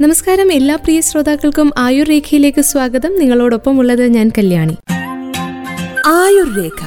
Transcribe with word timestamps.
നമസ്കാരം. 0.00 0.52
എല്ലാ 0.52 0.76
പ്രിയ 0.76 1.00
ശ്രോതാക്കൾക്കും 1.00 1.70
ആയുർ 1.78 2.06
രേഖയിലേക്ക് 2.06 2.60
സ്വാഗതം. 2.60 3.18
നിങ്ങളോടൊപ്പം 3.18 3.78
ഉള്ളത് 3.78 4.06
ഞാൻ 4.06 4.30
കല്യാണി. 4.38 4.76
ആയുർ 6.06 6.56
രേഖ. 6.56 6.84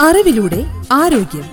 അറിവിലൂടെ 0.00 0.64
ആരോഗ്യം. 0.92 1.44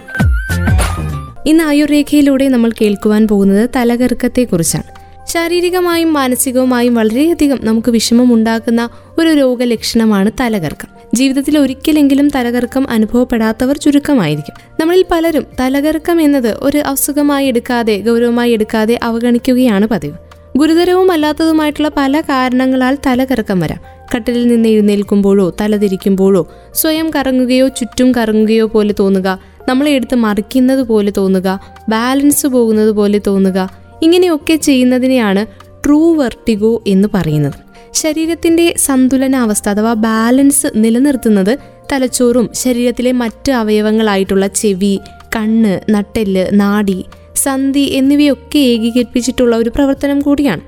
ഇന്ന് 1.46 1.64
ആയുർ 1.64 1.90
രേഖയിലൂടെ 1.90 2.48
നമ്മൾ 2.48 2.72
കേൾക്കുവാൻ 2.82 3.28
പോകുന്നത് 3.28 3.70
തലകർക്കത്തെക്കുറിച്ചാണ്. 3.76 4.84
ശാരീരികമായും 5.28 6.14
മാനസികവുമായും 6.14 6.96
വളരെയധികം 6.96 7.60
നമുക്ക് 7.64 7.92
വിഷമമുണ്ടാക്കുന്ന 7.92 8.90
ഒരു 9.18 9.30
രോഗലക്ഷണമാണ് 9.30 10.32
തലകർക്കം. 10.40 10.97
ജീവിതത്തിൽ 11.14 11.58
ഒരിക്കലെങ്കിലും 11.58 12.30
തലകറക്കം 12.36 12.90
അനുഭവപ്പെടാത്തവർ 12.90 13.78
ചുരുക്കമായിരിക്കും. 13.78 14.56
നമ്മളിൽ 14.82 15.06
പലരും 15.12 15.46
തലകറക്കം 15.60 16.22
എന്നത് 16.22 16.58
ഒരു 16.62 16.78
അസുഖമായി 16.78 17.48
എടുക്കാതെ 17.48 17.98
ഗൗരവമായി 17.98 18.52
എടുക്കാതെ 18.52 19.00
അവഗണിക്കുകയാണ് 19.04 19.86
പതിവ്. 19.86 20.14
ഗുരുതരവും 20.58 21.12
അല്ലാത്തതുമായിട്ടുള്ള 21.12 21.92
പല 21.98 22.22
കാരണങ്ങളാൽ 22.22 22.98
തലകറക്കം 23.08 23.60
വരാം. 23.60 23.98
കട്ടിലിൽ 24.16 24.48
നിന്ന് 24.48 24.70
എഴുന്നേൽക്കുമ്പോഴോ 24.70 25.54
തലതിരിക്കുമ്പോഴോ 25.62 26.48
സ്വയം 26.74 27.12
കറങ്ങുകയോ 27.16 27.68
ചുറ്റും 27.68 28.12
കറങ്ങുകയോ 28.12 28.66
പോലെ 28.66 28.96
തോന്നുക 29.00 29.40
നമ്മളെ 29.68 29.92
എടുത്ത് 29.92 30.16
മറിക്കുന്നത് 30.16 30.84
പോലെ 30.84 31.14
തോന്നുക 31.18 31.60
ബാലൻസ് 31.90 32.48
പോകുന്നത് 32.48 32.92
പോലെ 32.92 33.22
തോന്നുക 33.28 33.70
ഇങ്ങനെയൊക്കെ 34.02 34.56
ചെയ്യുന്നതിനെയാണ് 34.56 35.46
ട്രൂ 35.86 36.14
വെർട്ടിഗോ 36.14 36.84
എന്ന് 36.88 37.08
പറയുന്നത്. 37.14 37.67
ശരീരത്തിന്റെ 38.02 38.74
സന്തുലനാവസ്ഥ 38.78 39.70
അഥവാ 39.70 39.94
ബാലൻസ് 39.94 40.68
നിലനിർത്തുന്നത് 40.76 41.58
തലച്ചോറും 41.92 42.50
ശരീരത്തിലെ 42.54 43.12
മറ്റ് 43.12 43.52
അവയവങ്ങളായിട്ടുള്ള 43.52 44.48
ചെവി 44.48 45.00
കണ്ണ് 45.36 45.74
നട്ടെല്ല് 45.90 46.46
നാടി 46.54 47.06
സന്ധി 47.36 47.80
എന്നിവയൊക്കെ 47.80 48.60
ഏകീകരിപ്പിച്ചിട്ടുള്ള 48.60 49.56
ഒരു 49.56 49.72
പ്രവർത്തനം 49.76 50.20
കൂടിയാണ്. 50.20 50.62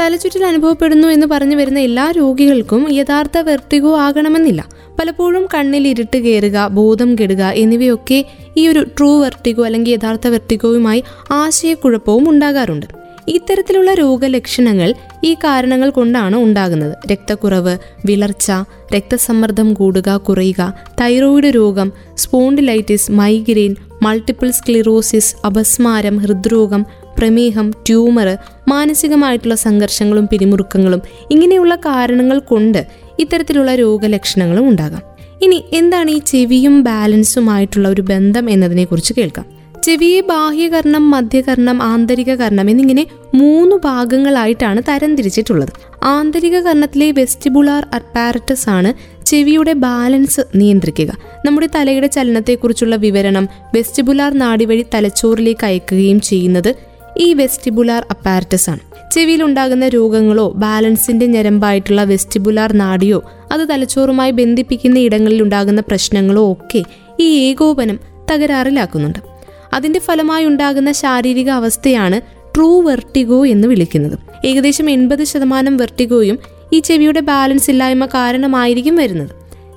തലചുറ്റൽ 0.00 0.44
അനുഭവപ്പെടുന്നു 0.44 1.08
എന്ന് 1.08 1.26
പറഞ്ഞു 1.26 1.56
വരുന്ന 1.56 1.78
എല്ലാ 1.78 2.10
രോഗികൾക്കും 2.10 2.82
യഥാർത്ഥ 2.90 3.38
വെർട്ടിഗോ 3.38 3.98
ആകണമെന്നില്ല. 3.98 4.68
പലപ്പോഴും 4.98 5.48
കണ്ണിൽ 5.54 5.88
ഇരുട്ട് 5.88 6.16
കയറുക 6.16 6.66
ബോധം 6.70 7.10
കെടുക 7.14 7.42
എന്നിവയൊക്കെ 7.62 8.18
ഈ 8.56 8.68
ഒരു 8.68 8.82
ട്രൂ 8.98 9.10
വെർട്ടിഗോ 9.22 9.64
അല്ലെങ്കിൽ 9.64 9.92
യഥാർത്ഥ 9.92 10.28
വെർട്ടിഗോയുമായി 10.28 11.02
ആശയക്കുഴപ്പവും 11.30 12.30
ഉണ്ടാകാറുണ്ട്. 12.30 12.86
ഇത്തരത്തിലുള്ള 13.30 13.94
രോഗലക്ഷണങ്ങൾ 13.94 14.94
ഈ 15.24 15.34
കാരണങ്ങൾ 15.34 15.90
കൊണ്ടാണ് 15.90 16.36
ഉണ്ടാകുന്നത്. 16.36 17.12
രക്തക്കുറവ് 17.12 17.78
വിളർച്ച 18.06 18.52
രക്തസമ്മർദ്ദം 18.94 19.74
കൂടുക 19.74 20.16
കുറയുക 20.16 20.74
തൈറോയിഡ് 21.00 21.54
രോഗം 21.54 21.92
സ്പോണ്ടിലൈറ്റിസ് 22.14 23.12
മൈഗ്രെയിൻ 23.12 23.76
മൾട്ടിപ്പിൾ 24.02 24.50
സ്ക്ലിറോസിസ് 24.50 25.46
അപസ്മാരം 25.46 26.18
ഹൃദ്രോഗം 26.18 26.86
പ്രമേഹം 27.18 27.70
ട്യൂമർ 27.70 28.38
മാനസികമായിട്ടുള്ള 28.68 29.54
സംഘർഷങ്ങളും 29.54 30.28
പിരിമുറുക്കങ്ങളും 30.32 31.02
ഇങ്ങനെയുള്ള 31.30 31.74
കാരണങ്ങൾ 31.74 32.38
കൊണ്ട് 32.38 32.86
ഇത്തരത്തിലുള്ള 33.18 33.74
രോഗലക്ഷണങ്ങളും 33.74 34.68
ഉണ്ടാകാം. 34.68 35.02
ഇനി 35.42 35.64
എന്താണ് 35.72 36.10
ഈ 36.10 36.18
ചെവിയും 36.18 36.82
ബാലൻസുമായിട്ടുള്ള 36.82 37.88
ഒരു 37.88 38.02
ബന്ധം 38.02 38.50
എന്നതിനെക്കുറിച്ച് 38.50 39.14
കേൾക്കാം. 39.18 39.59
ചെവിയെ 39.84 40.20
ബാഹ്യകർണം 40.20 41.10
മധ്യകർണം 41.10 41.82
ആന്തരിക 41.82 42.34
കർണം 42.34 42.70
എന്നിങ്ങനെ 42.70 43.06
മൂന്ന് 43.34 43.76
ഭാഗങ്ങളായിട്ടാണ് 43.76 44.82
തരംതിരിച്ചിട്ടുള്ളത്. 44.88 45.72
ആന്തരിക 46.02 46.60
കർണത്തിലെ 46.60 47.10
വെസ്റ്റിബുലാർ 47.10 47.86
അപ്പാരറ്റസ് 47.94 48.68
ആണ് 48.68 48.94
ചെവിയുടെ 49.26 49.72
ബാലൻസ് 49.72 50.40
നിയന്ത്രിക്കുക. 50.54 51.16
നമ്മുടെ 51.46 51.68
തലയുടെ 51.74 52.06
ചലനത്തെക്കുറിച്ചുള്ള 52.06 52.96
വിവരണം 52.96 53.48
വെസ്റ്റിബുലാർ 53.74 54.38
നാടി 54.38 54.64
വഴി 54.64 54.86
തലച്ചോറിലേക്ക് 54.94 55.66
അയക്കുകയും 55.66 56.20
ചെയ്യുന്നത് 56.20 56.74
ഈ 57.18 57.34
വെസ്റ്റിബുലാർ 57.34 58.06
അപ്പാരറ്റസ് 58.10 58.70
ആണ്. 58.70 58.80
ചെവിയിൽ 59.10 59.42
ഉണ്ടാകുന്ന 59.42 59.88
രോഗങ്ങളോ 59.88 60.52
ബാലൻസിന്റെ 60.56 61.26
ഞരമ്പായിട്ടുള്ള 61.26 62.04
വെസ്റ്റിബുലാർ 62.04 62.72
നാടിയോ 62.72 63.22
അത് 63.52 63.68
തലച്ചോറുമായി 63.68 64.30
ബന്ധിപ്പിക്കുന്ന 64.30 64.98
ഇടങ്ങളിൽ 64.98 65.42
ഉണ്ടാകുന്ന 65.42 65.80
പ്രശ്നങ്ങളോ 65.80 66.52
ഒക്കെ 66.52 66.82
ഈ 67.20 67.48
ഏകോപനം 67.48 67.98
തകരാറിലാക്കുന്നുണ്ട്. 68.30 69.29
അതിന്റെ 69.72 70.00
ഫലമായി 70.00 70.44
ഉണ്ടാകുന്ന 70.44 70.92
ശാരീരിക 70.92 71.50
അവസ്ഥയാണ് 71.50 72.20
ട്രൂ 72.56 72.80
വെർട്ടിഗോ 72.80 73.46
എന്ന് 73.46 73.68
വിളിക്കുന്നത്. 73.68 74.18
ഏകദേശം 74.46 74.90
എൺപത് 74.90 75.24
ശതമാനം 75.24 75.76
വെർട്ടിഗോയും 75.76 76.38
ഈ 76.72 76.78
ചെവിയുടെ 76.78 77.20
ബാലൻസ് 77.20 77.70
ഇല്ലായ്മ 77.70 78.06
കാരണമായിരിക്കും 78.06 78.96
വരുന്നത്. 78.96 79.30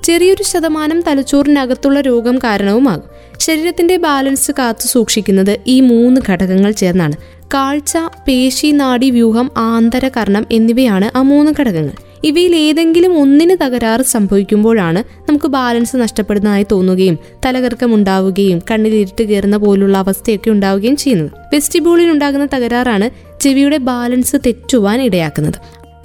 ചെറിയൊരു 0.04 0.42
ശതമാനം 0.42 1.00
തലച്ചോറിനകത്തുള്ള 1.00 2.00
രോഗം 2.00 2.38
കാരണവുമാകും. 2.38 3.14
ശരീരത്തിന്റെ 3.38 3.96
ബാലൻസ് 3.96 4.50
കാത്തു 4.58 4.86
സൂക്ഷിക്കുന്നത് 4.86 5.58
ഈ 5.66 5.80
മൂന്ന് 5.80 6.20
ഘടകങ്ങൾ 6.28 6.70
ചേർന്നാണ്. 6.70 7.16
കാഴ്ച 7.54 7.96
പേശി 8.28 8.66
നാഡി 8.66 9.10
വ്യൂഹം 9.10 9.50
ആന്തരകർണം 9.56 10.46
എന്നിവയാണ് 10.52 11.16
ആ 11.16 11.22
മൂന്ന് 11.22 11.52
ഘടകങ്ങൾ. 11.60 11.92
ഇവയിൽ 12.24 12.56
ഏതെങ്കിലും 12.56 13.18
ഒന്നിന് 13.18 13.56
തകരാറ് 13.62 14.02
സംഭവിക്കുമ്പോഴാണ് 14.02 15.00
നമുക്ക് 15.28 15.46
ബാലൻസ് 15.46 15.96
നഷ്ടപ്പെടുന്നതായി 15.96 16.66
തോന്നുകയും 16.72 17.18
തലകർക്കം 17.46 17.94
ഉണ്ടാവുകയും 17.94 18.62
കണ്ണിൽ 18.70 18.94
ഇരുട്ട് 18.94 19.22
കയറുന്ന 19.22 19.56
പോലുള്ള 19.56 19.98
അവസ്ഥയൊക്കെ 19.98 20.50
ഉണ്ടാവുകയും 20.50 20.96
ചെയ്യുന്നത്. 20.96 21.30
വെസ്റ്റിബൂളിൽ 21.54 22.10
ഉണ്ടാകുന്ന 22.10 22.46
തകരാറാണ് 22.54 23.08
ചെവിയുടെ 23.40 23.76
ബാലൻസ് 23.76 24.36
തെറ്റുവാൻ 24.46 25.02
ഇടയാക്കുന്നത്. 25.02 25.58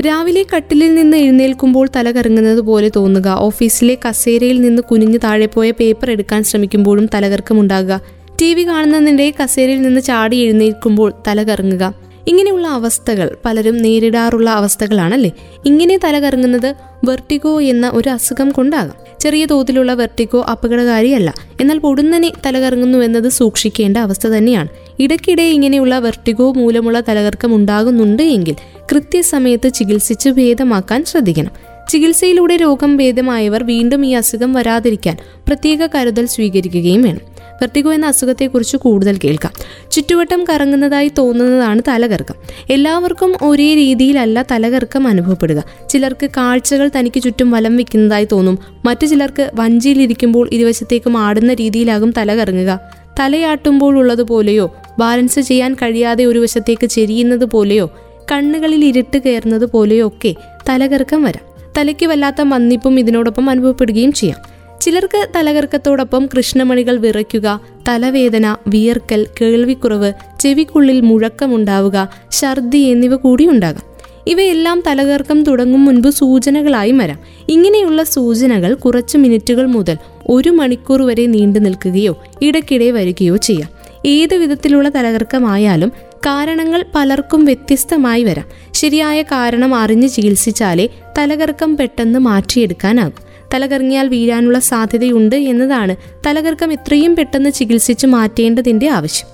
രാവിലെ 0.05 0.45
കട്ടിലിൽ 0.53 0.95
നിന്ന് 0.95 1.17
എഴുന്നേൽക്കുമ്പോൾ 1.17 1.89
തല 1.95 2.11
കറങ്ങുന്നത് 2.11 2.59
പോലെ 2.59 2.89
തോന്നുക 2.95 3.27
ഓഫീസിലെ 3.27 3.97
കസേരയിൽ 4.05 4.61
നിന്ന് 4.61 4.81
കുനിഞ്ഞു 4.81 5.19
താഴെ 5.23 5.45
പോയ 5.45 5.71
പേപ്പർ 5.71 6.11
എടുക്കാൻ 6.11 6.43
ശ്രമിക്കുമ്പോഴും 6.43 7.09
തലകർക്കമുണ്ടാകുക 7.13 7.95
ടി 8.41 8.53
വി 8.53 8.63
കാണുന്നതിന്റെ 8.67 9.33
കസേരയിൽ 9.41 9.81
നിന്ന് 9.81 10.01
ചാടി 10.01 10.37
എഴുന്നേൽക്കുമ്പോൾ 10.37 11.13
തല 11.27 11.43
കറങ്ങുക 11.43 12.08
ഇങ്ങനെയുള്ള 12.29 12.67
അവസ്ഥകൾ 12.67 13.37
പലരും 13.45 13.77
നേരിടാറുള്ള 13.77 14.49
അവസ്ഥകളാണല്ലേ? 14.49 15.31
ഇങ്ങനെ 15.65 15.99
തലകറങ്ങുന്നത് 16.03 16.75
വെർട്ടിഗോ 17.05 17.61
എന്ന 17.61 17.89
ഒരു 17.93 18.09
അസുഖം 18.09 18.51
കൊണ്ടാകാം. 18.51 19.19
ചെറിയ 19.19 19.45
തോതിലുള്ള 19.45 19.93
വെർട്ടിഗോ 19.93 20.41
അപകടകാരിയല്ല. 20.41 21.33
എന്നാൽ 21.61 21.77
പൊടുന്നനെ 21.77 22.31
തലകറങ്ങുന്നു 22.45 22.97
എന്നത് 22.97 23.29
സൂക്ഷിക്കേണ്ട 23.29 23.97
അവസ്ഥ 23.97 24.27
തന്നെയാണ്. 24.27 24.67
ഇടയ്ക്കിടെ 24.99 25.43
ഇങ്ങനെയുള്ള 25.43 25.99
വെർട്ടിഗോ 25.99 26.53
മൂലമുള്ള 26.53 26.99
തലകർക്കം 26.99 27.55
ഉണ്ടാകുന്നുണ്ട് 27.55 28.23
എങ്കിൽ 28.23 28.55
കൃത്യസമയത്ത് 28.91 29.73
ചികിത്സിച്ച് 29.73 30.29
ഭേദമാക്കാൻ 30.29 31.05
ശ്രദ്ധിക്കണം. 31.05 31.51
ചികിത്സയിലൂടെ 31.89 32.55
രോഗം 32.55 32.97
ഭേദമായവർ 32.97 33.63
വീണ്ടും 33.63 34.05
ഈ 34.05 34.13
അസുഖം 34.13 34.53
വരാതിരിക്കാൻ 34.53 35.17
പ്രത്യേക 35.47 35.87
കരുതൽ 35.95 36.25
സ്വീകരിക്കുകയും 36.25 37.01
വേണം. 37.01 37.28
വെർട്ടിഗോ 37.61 37.93
എന്ന 37.93 38.05
അസുഖത്തെക്കുറിച്ച് 38.05 38.77
കൂടുതൽ 38.77 39.19
കേൾക്കാം. 39.23 39.51
ചുറ്റുവട്ടം 39.91 40.45
കറങ്ങുന്നതായി 40.49 41.11
തോന്നുന്നതാണ് 41.17 41.81
തലകറക്കം. 41.87 42.35
എല്ലാവർക്കും 42.69 43.33
ഒരേ 43.41 43.75
രീതിയിലല്ല 43.75 44.45
തലകറക്കം 44.51 45.07
അനുഭവപ്പെടുക. 45.07 45.63
ചിലർക്ക് 45.89 46.29
കാഴ്ചകൾ 46.37 46.91
തനിക്ക് 46.97 47.21
ചുറ്റും 47.21 47.51
വലം 47.51 47.77
വയ്ക്കുന്നതായി 47.77 48.27
തോന്നും. 48.31 48.59
മറ്റു 48.85 49.05
ചിലർക്ക് 49.05 49.51
വഞ്ചിയിലിരിക്കുമ്പോൾ 49.55 50.49
ഇരുവശത്തേക്കും 50.51 51.17
ആടുന്ന 51.17 51.53
രീതിയിലാകും 51.53 52.13
തലകറങ്ങുക. 52.17 52.79
തലയാട്ടുമ്പോഴുള്ളതുപോലെയോ 53.19 54.75
ബാലൻസ് 54.99 55.39
ചെയ്യാൻ 55.39 55.73
കഴിയാതെ 55.73 56.25
ഒരു 56.25 56.39
വശത്തേക്ക് 56.39 56.87
ചെരിയുന്നത് 56.87 57.45
പോലെയോ 57.45 57.91
കണ്ണുകളിൽ 58.31 58.85
ഇരുട്ട് 58.85 59.17
കയറുന്നത് 59.17 59.65
പോലെയോ 59.65 60.07
ഒക്കെ 60.07 60.35
തലകറക്കം 60.69 61.23
വരാം. 61.23 61.71
തലയ്ക്ക് 61.77 62.05
വല്ലാത്ത 62.05 62.41
മന്നിപ്പും 62.41 62.99
ഇതിനോടൊപ്പം 62.99 63.49
അനുഭവപ്പെടുകയും 63.49 64.11
ചെയ്യാം. 64.11 64.58
ചിലർക്ക് 64.81 65.27
തലകർക്കത്തോടൊപ്പം 65.35 66.29
കൃഷ്ണമണികൾ 66.37 66.97
വിറയ്ക്കുക 66.97 67.61
തലവേദന 67.87 68.55
വിയർക്കൽ 68.67 69.27
കേൾവിക്കുറവ് 69.41 70.13
ചെവിക്കുള്ളിൽ 70.39 71.01
മുഴക്കമുണ്ടാവുക 71.01 72.09
ഛർദി 72.31 72.77
എന്നിവ 72.77 73.15
കൂടി 73.15 73.47
ഉണ്ടാകാം. 73.47 73.89
ഇവയെല്ലാം 74.27 74.83
തലകർക്കം 74.87 75.43
തുടങ്ങും 75.43 75.85
മുൻപ് 75.85 76.09
സൂചനകളായി 76.09 76.91
വരാം 76.91 77.19
ഇങ്ങനെയുള്ള 77.49 78.03
സൂചനകൾ 78.03 78.73
കുറച്ച് 78.73 79.17
മിനിറ്റുകൾ 79.17 79.65
മുതൽ 79.65 79.97
ഒരു 80.29 80.49
മണിക്കൂർ 80.49 81.01
വരെ 81.01 81.25
നീണ്ടു 81.25 81.59
നിൽക്കുകയോ 81.59 82.23
ഇടയ്ക്കിടെ 82.41 82.91
വരികയോ 82.91 83.35
ചെയ്യാം. 83.35 83.69
ഏത് 84.05 84.35
വിധത്തിലുള്ള 84.35 84.89
തലകർക്കമായാലും 84.89 85.91
കാരണങ്ങൾ 86.25 86.85
പലർക്കും 86.95 87.45
വ്യത്യസ്തമായി 87.45 88.23
വരാം. 88.23 88.45
ശരിയായ 88.73 89.21
കാരണം 89.21 89.75
അറിഞ്ഞ് 89.75 90.09
ചികിത്സിച്ചാലേ 90.09 90.89
തലകർക്കം 91.17 91.77
പെട്ടെന്ന് 91.77 92.19
മാറ്റിയെടുക്കാനാകും. 92.19 93.28
തലകറങ്ങിയാൽ 93.53 94.07
വീഴാനുള്ള 94.07 94.59
സാധ്യതയുണ്ട് 94.59 95.35
എന്നതാണ് 95.35 95.95
തലകർക്കം 96.25 96.73
എത്രയും 96.73 97.15
പെട്ടെന്ന് 97.15 97.49
ചികിത്സിച്ച് 97.49 98.07
മാറ്റേണ്ടതിന്റെ 98.07 98.89
ആവശ്യം. 98.89 99.27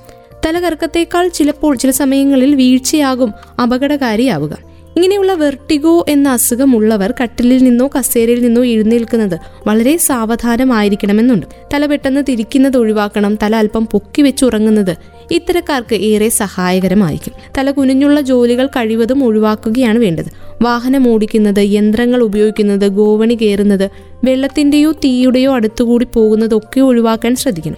തലകറക്കത്തേക്കാൾ 0.45 1.27
ചിലപ്പോൾ 1.27 1.75
ചില 1.75 1.91
സമയങ്ങളിൽ 1.91 2.56
വീഴ്ചയാകും 2.56 3.33
അപകടകാരിയാവുക. 3.63 4.75
ഇങ്ങനെയുള്ള 4.95 5.33
വെർട്ടിഗോ 5.33 6.06
എന്ന 6.09 6.30
അസുഖമുള്ളവർ 6.30 7.13
കട്ടിലിൽ 7.24 7.63
നിന്നോ 7.63 7.89
കസേരയിൽ 8.00 8.42
നിന്നോ 8.42 8.65
എഴുന്നേൽക്കുന്നത് 8.65 9.39
വളരെ 9.68 9.97
സാവധാനമായിരിക്കണമെന്നുണ്ട്. 9.97 11.45
തല 11.74 11.86
പെട്ടെന്ന് 11.86 12.24
തിരിക്കുന്നത് 12.30 12.77
ഒഴിവാക്കണം 12.77 13.38
തല 13.44 13.56
അല്പം 13.56 13.86
പൊക്കി 13.86 14.21
വെച്ച് 14.21 14.36
വെച്ചുറങ്ങുന്നത് 14.36 14.95
ഇത്തരക്കാർക്ക് 15.31 15.95
ഏറെ 15.95 16.30
സഹായകരമായിരിക്കും. 16.30 17.33
തല 17.57 17.71
കുനിഞ്ഞുള്ള 17.71 18.21
ജോലികൾ 18.21 18.68
കഴിവതും 18.68 19.24
ഒഴിവാക്കുകയാണ് 19.24 20.00
വേണ്ടത്. 20.00 20.25
വാഹനം 20.62 21.13
ഓടിക്കുന്നത് 21.13 21.59
യന്ത്രങ്ങൾ 21.59 22.24
ഉപയോഗിക്കുന്നത് 22.24 22.88
ഗോവണി 22.88 23.38
കയറുന്നത് 23.42 23.89
വെള്ളത്തിന്റെയോ 24.24 24.92
തീയുടെയോ 24.92 25.56
അടുത്തുകൂടി 25.56 26.06
പോകുന്നതൊക്കെ 26.06 26.80
ഒഴിവാക്കാൻ 26.80 27.36
ശ്രദ്ധിക്കണം. 27.36 27.77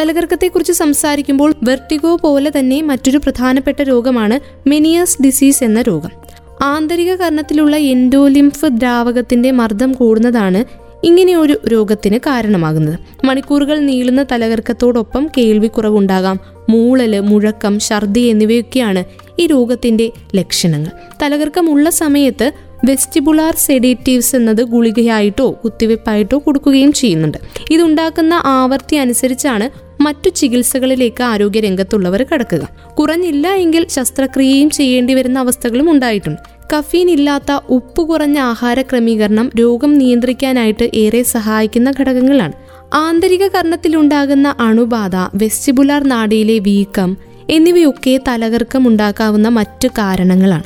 തലകർക്കത്തെക്കുറിച്ച് 0.00 0.72
സംസാരിക്കുമ്പോൾ 0.72 1.54
വെർട്ടിഗോ 1.62 2.16
പോലെ 2.16 2.52
തന്നെ 2.58 2.82
മറ്റൊരു 2.82 3.18
പ്രധാനപ്പെട്ട 3.18 3.82
രോഗമാണ് 3.82 4.68
മെനിയസ് 4.68 5.22
ഡിസീസ് 5.22 5.64
എന്ന 5.64 5.82
രോഗം. 5.82 6.27
ആന്തരിക 6.62 7.14
കർണത്തിലുള്ള 7.14 7.76
എൻഡോലിംഫ് 7.76 8.66
ദ്രാവകത്തിന്റെ 8.66 9.50
മർദ്ദം 9.50 9.92
കൂടുന്നതാണ് 9.92 10.64
ഇങ്ങനെ 11.06 11.36
ഒരു 11.36 11.60
രോഗത്തിന് 11.68 12.18
കാരണമാകുന്നത്. 12.18 12.98
മണിക്കൂറുകൾ 13.24 13.78
നീളുന്ന 13.78 14.26
തലകർക്കത്തോടൊപ്പം 14.32 15.28
കേൾവിക്കുറവുണ്ടാകാം. 15.38 16.40
മൂളൽ 16.70 17.20
മുഴക്കം 17.20 17.80
ഛർദി 17.80 18.20
എന്നിവയൊക്കെയാണ് 18.20 19.04
ഈ 19.38 19.46
രോഗത്തിന്റെ 19.46 20.10
ലക്ഷണങ്ങൾ. 20.34 20.90
തലകർക്കമുള്ള 21.22 21.90
സമയത്ത് 21.90 22.52
വെസ്റ്റിബുലാർ 22.84 23.56
സെഡേറ്റീവ്സ് 23.56 24.36
എന്നത് 24.36 24.62
ഗുളികയായിട്ടോ 24.62 25.60
കുത്തിവെപ്പായിട്ടോ 25.64 26.38
കൊടുക്കുകയും 26.38 26.92
ചെയ്യുന്നുണ്ട്. 26.92 27.38
ഇതുണ്ടാക്കുന്ന 27.70 28.42
ആവർത്തി 28.44 28.96
അനുസരിച്ചാണ് 28.96 29.87
മറ്റു 30.00 30.28
ചികിത്സകളിലേക്ക് 30.28 31.22
ആരോഗ്യ 31.22 31.60
രംഗത്തുള്ളവർ 31.60 32.26
കടക്കുക. 32.32 32.68
കുറഞ്ഞില്ല 32.98 33.48
എങ്കിൽ 33.48 33.86
ശസ്ത്രക്രിയയും 33.88 34.70
ചെയ്യേണ്ടി 34.70 35.14
വരുന്ന 35.14 35.38
അവസ്ഥകളും 35.38 35.90
ഉണ്ടായിട്ടുണ്ട്. 35.90 36.40
കഫീൻ 36.74 37.10
ഇല്ലാത്ത 37.10 37.60
ഉപ്പ് 37.68 38.02
കുറഞ്ഞ 38.02 38.38
ആഹാര 38.38 38.82
ക്രമീകരണം 38.82 39.50
രോഗം 39.58 39.98
നിയന്ത്രിക്കാനായിട്ട് 39.98 40.90
ഏറെ 40.94 41.22
സഹായിക്കുന്ന 41.22 41.92
ഘടകങ്ങളാണ്. 42.00 42.52
ആന്തരിക 42.94 43.48
കർണത്തിലുണ്ടാകുന്ന 43.48 44.54
അണുബാധ 44.60 45.16
വെസ്റ്റിബുലാർ 45.34 46.08
നാടിയിലെ 46.08 46.58
വീക്കം 46.58 47.16
എന്നിവയൊക്കെ 47.50 48.20
തലകർക്കം 48.28 48.88
ഉണ്ടാക്കാവുന്ന 48.88 49.48
മറ്റു 49.48 49.88
കാരണങ്ങളാണ്. 49.88 50.62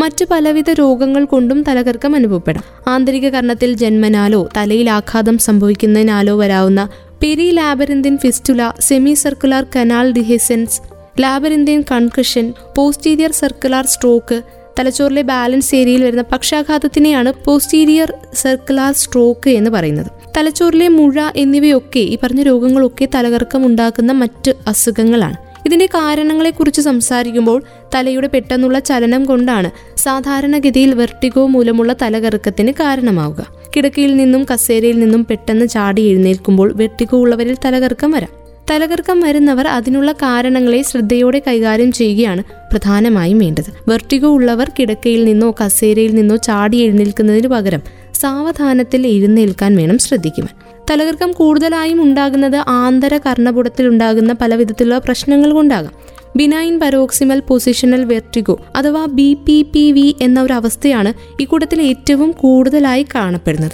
മറ്റ് 0.00 0.24
പലവിധ 0.30 0.70
രോഗങ്ങൾ 0.70 1.24
കൊണ്ടും 1.24 1.62
തലകർക്കം 1.62 2.14
അനുഭവപ്പെടാം. 2.14 2.64
ആന്തരിക 2.88 3.28
കർണത്തിൽ 3.28 3.72
ജന്മനാലോ 3.72 4.48
തലയിൽ 4.56 4.90
ആഘാതം 4.90 5.38
സംഭവിക്കുന്നതിനാലോ 5.38 6.38
വരാവുന്ന 6.38 6.88
perilabyrinthine 7.50 8.18
fistula 8.18 8.70
semicircular 9.14 9.66
canal 9.76 10.12
dehiscence 10.12 10.80
labyrinthine 11.20 11.84
concussion 11.90 12.54
posterior 12.76 13.30
circular 13.30 13.86
stroke 13.86 14.42
തലച്ചോറിലെ 14.78 15.22
ബാലൻസ് 15.22 15.74
ഏരിയയിൽ 15.74 16.02
വരുന്ന 16.02 16.24
പക്ഷാഘാതത്തിനെയാണ് 16.32 17.32
പോസ്റ്റീരിയർ 17.44 18.14
സർക്കുലാർ 18.32 18.92
സ്ട്രോക്ക് 18.92 19.50
എന്ന് 19.50 19.70
പറയുന്നത്. 19.70 20.06
തലച്ചോറിലെ 20.36 20.88
മുഴ 20.88 21.16
എന്നിവയൊക്കെ 21.36 21.98
ഈ 21.98 22.18
പറഞ്ഞ 22.22 22.42
രോഗങ്ങളൊക്കെ 22.42 23.08
തലകർക്കം 23.14 23.66
ഉണ്ടാക്കുന്ന 23.66 24.12
മറ്റ് 24.12 24.54
അസുഖങ്ങളാണ്. 24.66 25.43
ഇതിന്റെ 25.66 25.86
കാരണങ്ങളെക്കുറിച്ച് 25.86 26.80
സംസാരിക്കുമ്പോൾ 26.80 27.62
തലയുടെ 27.94 28.26
പെട്ടെന്നുള്ള 28.26 28.78
ചലനം 28.78 29.24
കൊണ്ടാണ് 29.24 29.70
സാധാരണഗതിയിൽ 29.96 30.94
വെർട്ടിഗോ 30.94 31.46
മൂലമുള്ള 31.46 31.96
തലകറക്കത്തിന് 32.02 32.72
കാരണമാവുക. 32.72 33.46
കിടക്കയിൽ 33.76 34.16
നിന്നും 34.16 34.46
കസേരയിൽ 34.54 34.98
നിന്നും 34.98 35.26
പെട്ടെന്ന് 35.30 35.66
ചാടി 35.66 36.02
എഴുന്നേൽക്കുമ്പോൾ 36.02 36.72
വെർട്ടിഗോ 36.76 37.18
ഉള്ളവരിൽ 37.18 37.56
തലകറക്കം 37.64 38.10
വരാം. 38.10 38.28
തലകർക്കം 38.70 39.20
വരുന്നവർ 39.20 39.66
അതിനുള്ള 39.66 40.12
കാരണങ്ങളെ 40.12 40.82
ശ്രദ്ധയോടെ 40.82 41.42
കൈകാര്യം 41.46 41.92
ചെയ്യുകയാണ് 41.92 42.42
പ്രധാനമായും 42.72 43.38
വേണ്ടത്. 43.38 43.70
വെർട്ടിഗോ 43.88 44.28
ഉള്ളവർ 44.28 44.70
കിടക്കയിൽ 44.78 45.24
നിന്നോ 45.24 45.54
കസേരയിൽ 45.64 46.14
നിന്നോ 46.14 46.36
ചാടി 46.36 46.76
എഴുന്നേൽക്കുന്നതിന് 46.76 47.48
പകരം 47.48 47.82
സാവധാനത്തിൽ 48.14 49.06
എഴുന്നേൽക്കാൻ 49.06 49.76
വേണം 49.76 49.98
ശ്രദ്ധിക്കുവാൻ. 49.98 50.63
തലകർക്കം 50.90 51.32
കൂടുതലായും 51.32 52.02
ഉണ്ടാകുന്നത് 52.02 52.56
ആന്തര 52.56 53.16
കർണപുടത്തിൽ 53.16 53.88
ഉണ്ടാകുന്ന 53.88 54.32
പല 54.32 54.54
വിധത്തിലുള്ള 54.54 54.98
പ്രശ്നങ്ങൾ 54.98 55.52
കൊണ്ടാകാം. 55.52 55.92
ബിനൈൻ 56.36 56.80
പരോക്സിമൽ 56.80 57.40
പൊസിഷണൽ 57.40 58.04
വെർട്ടിഗോ 58.04 58.60
അഥവാ 58.76 59.06
ബി 59.06 59.36
പി 59.46 59.62
പി 59.62 59.92
വി 59.92 60.16
എന്ന 60.20 60.42
ഒരു 60.42 60.52
അവസ്ഥയാണ് 60.52 61.12
ഇക്കൂട്ടത്തിൽ 61.40 61.82
ഏറ്റവും 61.82 62.32
കൂടുതലായി 62.32 63.06
കാണപ്പെടുന്നത്. 63.14 63.72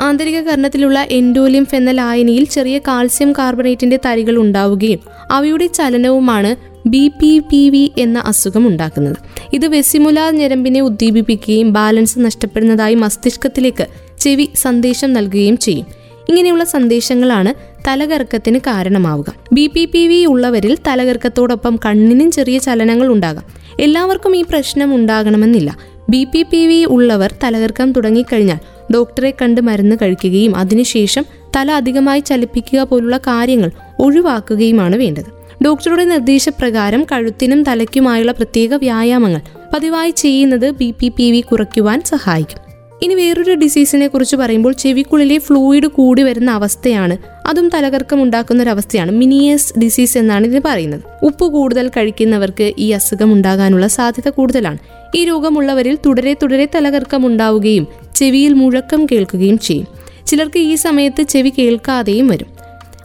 ആന്തരിക 0.00 0.40
കർണത്തിലുള്ള 0.40 1.06
എൻഡോലിയം 1.10 1.66
എന്ന 1.72 1.90
ലായനിയിൽ 1.90 2.44
ചെറിയ 2.44 2.78
കാൽസ്യം 2.78 3.32
കാർബണേറ്റിന്റെ 3.32 3.98
തരികൾ 4.06 4.36
ഉണ്ടാവുകയും 4.36 4.98
അവയുടെ 5.30 5.66
ചലനവുമാണ് 5.66 6.56
ബി 6.88 7.08
പി 7.08 7.38
പി 7.38 7.70
വി 7.70 7.92
എന്ന 7.98 8.18
അസുഖം 8.18 8.66
ഉണ്ടാക്കുന്നത്. 8.66 9.16
ഇത് 9.52 9.66
വെസിമുലാർ 9.66 10.32
ഞരമ്പിനെ 10.32 10.80
ഉദ്ദീപിപ്പിക്കുകയും 10.80 11.72
ബാലൻസ് 11.72 12.18
നഷ്ടപ്പെടുന്നതായി 12.18 12.94
മസ്തിഷ്കത്തിലേക്ക് 12.94 13.86
ചെവി 14.20 14.48
സന്ദേശം 14.54 15.12
നൽകുകയും 15.12 15.56
ചെയ്യും. 15.56 15.97
ഇങ്ങനെയുള്ള 16.28 16.64
സന്ദേശങ്ങളാണ് 16.64 17.78
തലകറക്കത്തിന് 17.88 18.58
കാരണമാവുക. 18.58 19.34
ബി 19.52 19.66
പി 19.66 19.84
പി 19.84 20.08
വി 20.08 20.24
ഉള്ളവരിൽ 20.24 20.78
തലകറക്കത്തോടൊപ്പം 20.86 21.76
കണ്ണിനും 21.86 22.30
ചെറിയ 22.30 22.58
ചലനങ്ങൾ 22.58 23.06
ഉണ്ടാകാം. 23.06 23.44
എല്ലാവർക്കും 23.80 24.36
ഈ 24.36 24.42
പ്രശ്നം 24.42 24.94
ഉണ്ടാകണമെന്നില്ല. 24.94 25.76
ബി 26.10 26.24
പി 26.24 26.42
പി 26.42 26.66
വി 26.66 26.84
ഉള്ളവർ 26.84 27.34
തലകർക്കം 27.44 27.92
തുടങ്ങിക്കഴിഞ്ഞാൽ 27.92 28.60
ഡോക്ടറെ 28.94 29.32
കണ്ട് 29.42 29.60
മരുന്ന് 29.60 29.96
കഴിക്കുകയും 30.02 30.56
അതിനുശേഷം 30.56 31.24
തല 31.56 31.70
അധികമായി 31.72 32.20
ചലിപ്പിക്കുക 32.20 32.80
പോലുള്ള 32.80 33.16
കാര്യങ്ങൾ 33.16 33.70
ഒഴിവാക്കുകയുമാണ് 33.98 34.96
വേണ്ടത്. 34.96 35.30
ഡോക്ടറുടെ 35.64 36.04
നിർദ്ദേശപ്രകാരം 36.04 37.06
കഴുത്തിനും 37.12 37.62
തലയ്ക്കുമായുള്ള 37.62 38.32
പ്രത്യേക 38.32 38.74
വ്യായാമങ്ങൾ 38.74 39.40
പതിവായി 39.74 40.10
ചെയ്യുന്നത് 40.10 40.70
ബി 40.70 40.94
പി 41.00 41.08
പി 41.08 41.30
വി 41.30 41.40
കുറയ്ക്കുവാൻ 41.40 42.00
സഹായിക്കും. 42.00 42.67
ഇനി 43.02 43.14
വേറൊരു 43.14 43.54
ഡിസീസിനെ 43.54 44.06
കുറിച്ച് 44.06 44.36
പറയുമ്പോൾ 44.36 44.72
ചെവിക്കുള്ളിലെ 44.72 45.38
ഫ്ലൂയിഡ് 45.38 45.86
കൂടി 45.86 46.22
വരുന്ന 46.22 46.50
അവസ്ഥയാണ്. 46.50 47.16
അതും 47.46 47.68
തലകർക്കം 47.68 48.22
ഉണ്ടാക്കുന്ന 48.22 48.62
ഒരു 48.62 48.70
അവസ്ഥയാണ്. 48.70 49.12
മിനിയസ് 49.12 49.78
ഡിസീസ് 49.78 50.18
എന്നാണ് 50.18 50.46
ഇതിന് 50.46 50.60
പറയുന്നത്. 50.64 51.00
ഉപ്പ് 51.22 51.44
കൂടുതൽ 51.44 51.88
കഴിക്കുന്നവർക്ക് 51.88 52.72
ഈ 52.78 52.90
അസുഖം 52.90 53.32
ഉണ്ടാകാനുള്ള 53.32 53.86
സാധ്യത 53.86 54.28
കൂടുതലാണ്. 54.28 54.78
ഈ 55.14 55.24
രോഗമുള്ളവരിൽ 55.24 55.98
തുടരെ 56.06 56.34
തുടരെ 56.34 56.68
തലകർക്കം 56.74 57.26
ഉണ്ടാവുകയും 57.26 57.86
ചെവിയിൽ 58.14 58.52
മുഴക്കം 58.52 59.06
കേൾക്കുകയും 59.06 59.58
ചെയ്യും. 59.58 59.86
ചിലർക്ക് 60.26 60.58
ഈ 60.58 60.74
സമയത്ത് 60.74 61.22
ചെവി 61.22 61.52
കേൾക്കാതെയും 61.58 62.28
വരും. 62.28 62.46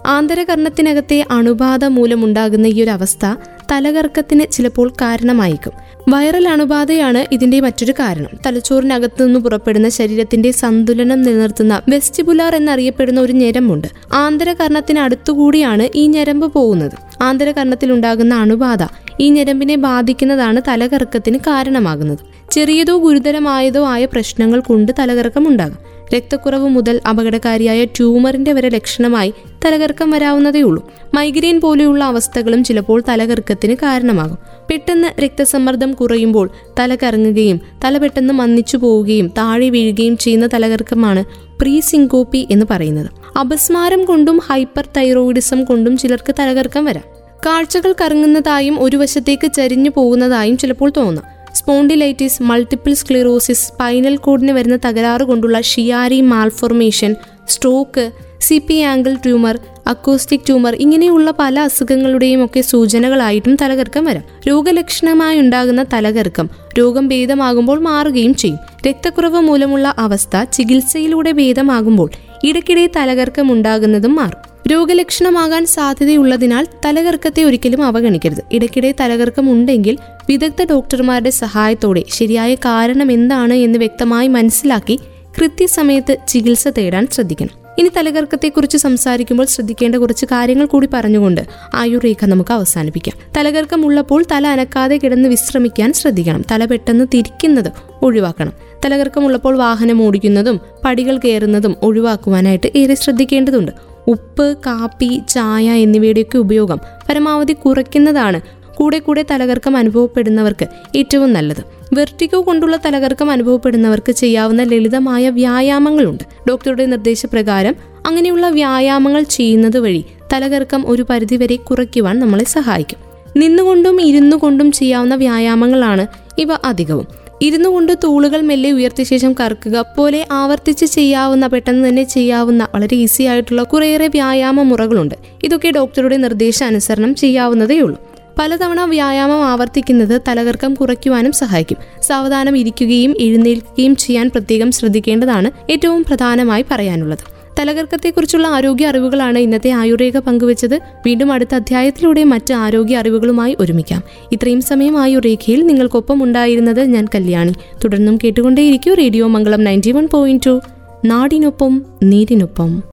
ആന്തരകർണത്തിനകത്തെ 0.05 1.25
അണുബാധ 1.31 1.85
മൂലമുണ്ടാകുന്ന 1.85 2.67
ഈ 2.67 2.83
ഒരു 2.83 2.89
അവസ്ഥ 2.89 3.25
തലകർക്കത്തിന് 3.73 4.51
ചിലപ്പോൾ 4.51 4.89
കാരണമായേക്കും. 4.89 5.73
വൈറൽ 6.09 6.47
അണുബാധയാണ് 6.47 7.25
ഇതിന്റെ 7.31 7.59
മറ്റൊരു 7.59 7.91
കാരണം. 7.91 8.29
തലച്ചോറിനകത്തു 8.45 9.23
നിന്ന് 9.23 9.39
പുറപ്പെടുന്ന 9.39 9.89
ശരീരത്തിന്റെ 9.89 10.51
സന്തുലനം 10.51 11.21
നിലനിർത്തുന്ന 11.21 11.81
വെസ്റ്റിബുലാർ 11.89 12.55
എന്നറിയപ്പെടുന്ന 12.55 13.21
ഒരു 13.21 13.33
ഞരമ്പുണ്ട്. 13.33 13.87
ആന്തരകർണത്തിന് 14.13 14.99
അടുത്തുകൂടിയാണ് 14.99 15.89
ഈ 15.95 16.07
ഞരമ്പ് 16.07 16.53
പോകുന്നത്. 16.53 17.23
ആന്തരകർണത്തിൽ 17.23 17.91
ഉണ്ടാകുന്ന 17.91 18.35
അണുബാധ 18.35 18.77
ഈ 19.19 19.29
ഞരമ്പിനെ 19.29 19.75
ബാധിക്കുന്നതാണ് 19.75 20.61
തലകറക്കത്തിന് 20.67 21.37
കാരണമാകുന്നത്. 21.37 22.19
ചെറിയതോ 22.51 22.97
ഗുരുതരമായതോ 22.97 23.87
ആയ 23.87 24.05
പ്രശ്നങ്ങൾ 24.05 24.59
കൊണ്ട് 24.59 24.91
തലകറക്കം 24.99 25.47
ഉണ്ടാകും 25.47 25.92
രക്തക്കുറവ് 26.15 26.69
മുതൽ 26.69 27.01
അപകടകാരിയായ 27.09 27.85
ട്യൂമറിന്റെ 27.85 28.53
വരെ 28.53 28.69
ലക്ഷണമായി 28.69 29.33
തലകർക്കം 29.65 30.11
വരാവുന്നതേ 30.11 30.61
ഉള്ളൂ 30.61 30.91
മൈഗ്രെയിൻ 31.13 31.61
പോലെയുള്ള 31.61 32.03
അവസ്ഥകളും 32.03 32.63
ചിലപ്പോൾ 32.63 33.03
തലകർക്കത്തിന് 33.09 33.75
കാരണമാകും. 33.75 34.37
പെട്ടെന്ന് 34.69 35.21
രക്തസമ്മർദ്ദം 35.21 35.93
കുറയുമ്പോൾ 35.93 36.49
തല 36.79 36.95
കറങ്ങുകയും 36.95 37.61
തല 37.85 37.97
പെട്ടെന്ന് 37.97 38.33
മന്നിച്ചു 38.33 38.77
പോവുകയും 38.77 39.27
താഴെ 39.37 39.69
വീഴുകയും 39.69 40.17
ചെയ്യുന്ന 40.17 40.49
തലകർക്കമാണ് 40.53 41.25
പ്രീ 41.61 41.79
സിങ്കോപ്പി 41.79 42.47
എന്ന് 42.51 42.65
പറയുന്നത്. 42.69 43.37
അപസ്മാരം 43.39 44.05
കൊണ്ടും 44.05 44.39
ഹൈപ്പർ 44.49 44.87
തൈറോയിഡിസം 44.97 45.63
കൊണ്ടും 45.63 45.97
ചിലർക്ക് 45.97 46.35
തലകർക്കം 46.39 46.85
വരാം. 46.85 47.03
കാഴ്ചകൾ 47.45 47.95
കറങ്ങുന്നതായും 48.01 48.83
ഒരു 48.83 48.97
വശത്തേക്ക് 48.97 49.51
ചരിഞ്ഞു 49.51 49.89
പോകുന്നതായും 49.95 50.57
ചിലപ്പോൾ 50.57 50.91
തോന്നാം. 50.97 51.32
സ്പോണ്ടിലൈറ്റിസ് 51.53 52.43
മൾട്ടിപ്പിൾ 52.43 52.93
സ്ക്ലിറോസിസ് 52.93 53.67
സ്പൈനൽ 53.67 54.15
കോഡിന് 54.17 54.51
വരുന്ന 54.51 54.79
തകരാറ് 54.85 55.21
കൊണ്ടുള്ള 55.21 55.61
Chiari 55.61 56.21
malformation 56.21 57.15
stroke 57.47 58.11
C 58.39 58.57
P 58.57 58.81
angle 58.81 59.13
tumour 59.15 59.59
acoustic 59.87 60.39
tumour 60.39 60.75
ഇങ്ങനെയുള്ള 60.75 61.31
പല 61.31 61.59
അസുഖങ്ങളുടെയും 61.59 62.45
ഒക്കെ 62.45 62.61
സൂചനകളായിട്ടും 62.61 63.55
തലകർക്കം 63.61 64.05
വരാം. 64.05 64.23
രോഗലക്ഷണമായി 64.47 65.39
ഉണ്ടാകുന്ന 65.39 65.85
തലകർക്കം 65.93 66.49
രോഗം 66.79 67.07
ഭേദമാകുമ്പോൾ 67.07 67.79
മാറുകയും 67.79 68.35
ചെയ്യും. 68.35 68.59
രക്തക്കുറവ് 68.87 69.39
മൂലമുള്ള 69.39 69.95
അവസ്ഥ 69.97 70.43
ചികിത്സയിലൂടെ 70.43 71.31
ഭേദമാകുമ്പോൾ 71.31 72.09
ഇടയ്ക്കിടെ 72.43 72.89
തലകർക്കം 72.95 73.51
ഉണ്ടാകുന്നതും 73.51 74.15
മാറും. 74.15 74.52
രോഗലക്ഷണമാകാൻ 74.67 75.65
സാധ്യതയുള്ളതിനാൽ 75.65 76.67
തലകർക്കത്തെ 76.85 77.43
ഒരിക്കലും 77.43 77.83
അവഗണിക്കരുത്. 77.83 78.41
ഇടയ്ക്കിടെ 78.51 78.93
തലകർക്കം 78.99 79.51
ഉണ്ടെങ്കിൽ 79.51 79.97
വിദഗ്ധ 80.29 80.63
ഡോക്ടർമാരുടെ 80.63 81.29
സഹായത്തോടെ 81.29 82.03
ശരിയായ 82.09 82.55
കാരണം 82.55 83.11
എന്താണ് 83.11 83.53
എന്ന് 83.53 83.79
വ്യക്തമായി 83.79 84.27
മനസ്സിലാക്കി 84.27 84.99
കൃത്യസമയത്ത് 85.37 86.17
ചികിത്സ 86.27 86.67
തേടാൻ 86.67 87.07
ശ്രദ്ധിക്കണം. 87.11 87.63
ഇനി 87.79 87.89
തലകർക്കത്തെക്കുറിച്ച് 87.97 88.77
സംസാരിക്കുമ്പോൾ 88.77 89.45
ശ്രദ്ധിക്കേണ്ട 89.45 89.95
കുറച്ച് 89.95 90.25
കാര്യങ്ങൾ 90.25 90.65
കൂടി 90.65 90.87
പറഞ്ഞുകൊണ്ട് 90.93 91.41
ആയുർരേഖ 91.73 92.25
നമുക്ക് 92.25 92.53
അവസാനിപ്പിക്കാം. 92.53 93.33
തലകർക്കം 93.37 93.85
ഉള്ളപ്പോൾ 93.85 94.25
തല 94.31 94.47
അനക്കാതെ 94.47 94.97
കിടന്ന് 94.97 95.29
വിശ്രമിക്കാൻ 95.29 95.93
ശ്രദ്ധിക്കണം. 95.93 96.43
തല 96.51 96.65
പെട്ടെന്ന് 96.65 97.05
തിരിക്കുന്നത് 97.13 97.71
ഒഴിവാക്കണം. 98.01 98.53
തലകർക്കമുള്ളപ്പോൾ 98.85 99.57
വാഹനം 99.57 100.01
ഓടിക്കുന്നതും 100.01 100.59
പടികൾ 100.85 101.17
കയറുന്നതും 101.17 101.75
ഒഴിവാക്കുവാനായിട്ട് 101.81 102.71
ഏറെ 102.75 102.95
ശ്രദ്ധിക്കേണ്ടതുണ്ട്. 102.95 103.92
ഉപ്പ് 104.07 104.57
കാപ്പി 104.65 105.21
ചായ 105.29 105.69
എന്നിവയുടെയൊക്കെ 105.69 106.37
ഉപയോഗം 106.37 106.79
പരമാവധി 107.09 107.53
കുറയ്ക്കുന്നതാണ്. 107.53 108.41
കൂടെ 108.75 108.99
കൂടെ 108.99 109.25
തലകർക്കം 109.31 109.77
അനുഭവപ്പെടുന്നവർക്ക് 109.77 110.67
ഏറ്റവും 110.95 111.33
നല്ലത്. 111.33 111.63
വെർട്ടിക്കോ 111.93 112.41
കൊണ്ടുള്ള 112.47 112.79
തലകർക്കം 112.85 113.31
അനുഭവപ്പെടുന്നവർക്ക് 113.31 114.11
ചെയ്യാവുന്ന 114.11 114.63
ലളിതമായ 114.63 115.29
വ്യായാമങ്ങളുണ്ട്. 115.29 116.23
ഡോക്ടറുടെ 116.49 116.85
നിർദ്ദേശപ്രകാരം 116.85 117.75
അങ്ങനെയുള്ള 118.05 118.49
വ്യായാമങ്ങൾ 118.49 119.23
ചെയ്യുന്നത് 119.23 119.77
വഴി 119.77 120.05
തലകർക്കം 120.33 120.83
ഒരു 120.87 121.05
പരിധിവരെ 121.09 121.55
കുറയ്ക്കുവാൻ 121.55 122.19
നമ്മളെ 122.19 122.43
സഹായിക്കും. 122.43 122.99
നിന്നുകൊണ്ടും 123.37 124.01
ഇരുന്നു 124.01 124.37
കൊണ്ടും 124.37 124.71
ചെയ്യാവുന്ന 124.71 125.15
വ്യായാമങ്ങളാണ് 125.15 126.07
ഇവ 126.37 126.47
അധികവും. 126.65 127.22
ഇരുന്നു 127.43 127.69
കൊണ്ട് 127.69 127.91
തൂളുകൾ 128.03 128.41
മെല്ലെ 128.41 128.71
ഉയർത്തിയ 128.71 129.03
ശേഷം 129.03 129.35
കറക്കുക. 129.39 129.85
പോലെ 129.97 130.27
ആവർത്തിച്ച് 130.31 130.85
ചെയ്യാവുന്ന 130.85 131.47
പെട്ടെന്ന് 131.47 131.89
തന്നെ 131.89 132.03
ചെയ്യാവുന്ന 132.03 132.67
വളരെ 132.75 132.95
ഈസി 132.95 133.23
ആയിട്ടുള്ള 133.23 133.63
കുറേയേറെ 133.63 134.07
വ്യായാമ 134.07 134.61
മുറകളുണ്ട്. 134.61 135.15
ഇതൊക്കെ 135.43 135.71
ഡോക്ടറുടെ 135.71 136.17
നിർദ്ദേശാനുസരണം 136.17 137.15
ചെയ്യാവുന്നതേ 137.15 137.79
ഉള്ളൂ. 137.79 137.99
പലതവണ 138.39 138.81
വ്യായാമം 138.85 139.45
ആവർത്തിക്കുന്നത് 139.45 140.21
തലകർക്കം 140.27 140.73
കുറയ്ക്കുവാനും 140.73 141.31
സഹായിക്കും. 141.31 141.77
സാവധാനം 142.01 142.57
ഇരിക്കുകയും 142.57 143.15
എഴുന്നേൽക്കുകയും 143.19 143.95
ചെയ്യാൻ 143.95 144.29
പ്രത്യേകം 144.29 144.71
ശ്രദ്ധിക്കേണ്ടതാണ് 144.71 145.71
ഏറ്റവും 145.71 146.03
പ്രധാനമായി 146.03 146.65
പറയാനുള്ളത്. 146.71 147.32
തലകർക്കത്തെക്കുറിച്ചുള്ള 147.59 148.47
ആരോഗ്യ 148.47 148.87
അറിവുകളാണ് 148.87 149.39
ഇന്നത്തെ 149.39 149.69
ആയുർരേഖ 149.69 150.17
പങ്കുവച്ചത്. 150.17 150.79
വീണ്ടും 151.05 151.31
അടുത്ത 151.31 151.55
അധ്യായത്തിലൂടെ 151.55 152.23
മറ്റ് 152.23 152.53
ആരോഗ്യ 152.53 152.97
അറിവുകളുമായി 152.97 153.57
ഒരുമിക്കാം. 153.59 154.03
ഇത്രയും 154.31 154.61
സമയം 154.61 155.01
ആയുർരേഖയിൽ 155.01 155.67
നിങ്ങൾക്കൊപ്പം 155.67 156.23
ഉണ്ടായിരുന്നത് 156.23 156.83
ഞാൻ 156.83 157.07
കല്യാണി. 157.15 157.51
തുടർന്നും 157.83 158.17
കേട്ടുകൊണ്ടേയിരിക്കും 158.23 158.93
radio 158.93 159.27
Mangalam 159.27 159.63
ninety 159.63 159.91
one 159.91 160.07
point 160.13 160.45
two. 160.45 160.61
നാടിനൊപ്പം 161.05 161.85
നീരിനൊപ്പം. 162.03 162.81